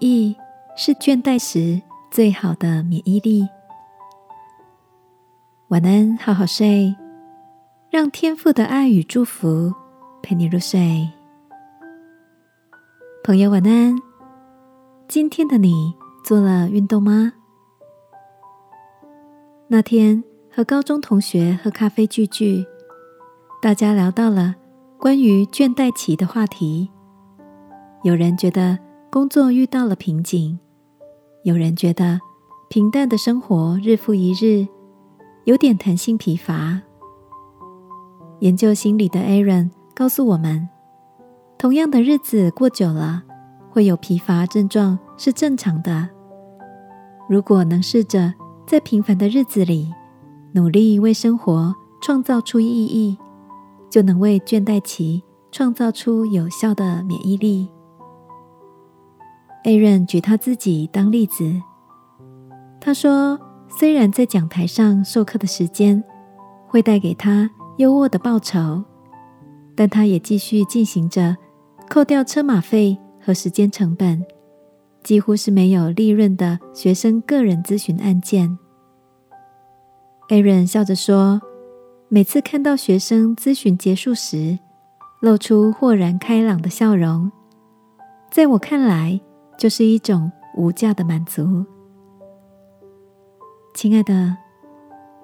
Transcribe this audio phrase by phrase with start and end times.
[0.00, 0.36] 意
[0.76, 1.80] 是倦怠时
[2.10, 3.48] 最好的免疫力。
[5.68, 6.96] 晚安，好好睡，
[7.90, 9.72] 让天父的爱与祝福
[10.22, 11.08] 陪你入睡。
[13.22, 13.96] 朋友，晚安。
[15.06, 15.94] 今天的你
[16.24, 17.32] 做了运动吗？
[19.68, 22.64] 那天和高中同学喝咖啡聚聚，
[23.60, 24.56] 大家聊到了
[24.98, 26.90] 关于倦怠期的话题。
[28.02, 28.78] 有人觉得
[29.12, 30.56] 工作遇到了瓶颈，
[31.42, 32.20] 有人觉得
[32.68, 34.68] 平淡的生活日复一日，
[35.42, 36.80] 有点弹性疲乏。
[38.38, 40.68] 研究心理的 Aaron 告诉我们，
[41.58, 43.24] 同样的日子过久了，
[43.68, 46.08] 会有疲乏症状是正常的。
[47.28, 48.32] 如果能试着
[48.64, 49.92] 在平凡的日子里，
[50.52, 53.18] 努力为生活创造出意义，
[53.90, 57.68] 就能为倦怠期创造出有效的免疫力。
[59.64, 61.60] A 任举他自己当例子，
[62.80, 66.02] 他说：“虽然在讲台上授课的时间
[66.66, 68.82] 会带给他优渥的报酬，
[69.76, 71.36] 但他也继续进行着
[71.90, 74.24] 扣掉车马费和时间成本，
[75.02, 78.58] 几乎是没有利润的学生个人咨询案件。
[80.30, 81.42] a 任笑着说
[82.08, 84.58] ：“每次看到学生咨询结束时，
[85.20, 87.30] 露出豁然开朗的笑容，
[88.30, 89.20] 在我看来。”
[89.60, 91.66] 就是一种无价的满足，
[93.74, 94.34] 亲爱的，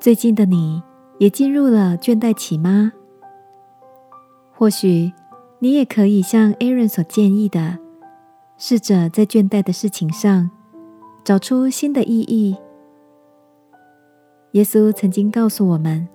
[0.00, 0.82] 最近的你
[1.18, 2.90] 也进入了倦怠期吗？
[4.54, 5.12] 或许
[5.58, 7.78] 你也可以像 Aaron 所建议的，
[8.56, 10.50] 试着在倦怠的事情上
[11.22, 12.56] 找出新的意义。
[14.52, 16.08] 耶稣曾经告诉我们，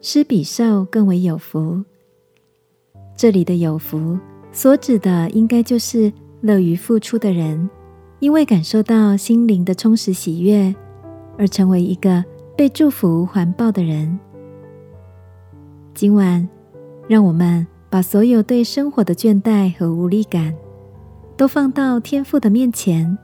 [0.00, 1.84] 施比受更为有福。
[3.16, 4.18] 这里的有福
[4.50, 6.12] 所指的，应该就是。
[6.44, 7.70] 乐于付出的人，
[8.18, 10.74] 因为感受到心灵的充实喜悦，
[11.38, 12.22] 而成为一个
[12.54, 14.20] 被祝福环抱的人。
[15.94, 16.46] 今晚，
[17.08, 20.54] 让我们把所有对生活的倦怠和无力感，
[21.34, 23.16] 都放到天父的面前，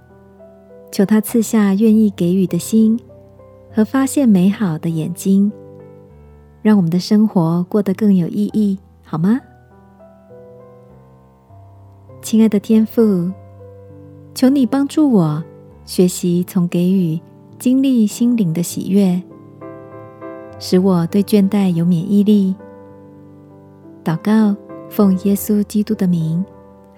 [0.91, 2.99] 求他赐下愿意给予的心
[3.71, 5.53] 和发现美好的眼睛，
[6.63, 9.39] 让我们的生活过得更有意义，好吗？
[12.23, 13.31] 亲爱的天父，
[14.35, 15.43] 求你帮助我
[15.85, 17.19] 学习从给予
[17.59, 19.21] 经历心灵的喜悦，
[20.59, 22.55] 使我对倦怠有免疫力。
[24.05, 24.55] 祷告，
[24.89, 26.45] 奉耶稣基督的名，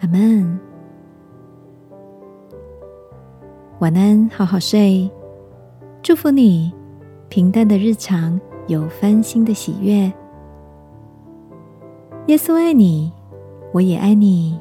[0.00, 0.58] 阿门。
[3.78, 5.08] 晚安，好好睡。
[6.02, 6.72] 祝福你，
[7.28, 10.12] 平淡的日常有翻新的喜悦。
[12.26, 13.12] 耶稣爱你，
[13.72, 14.58] 我也爱你。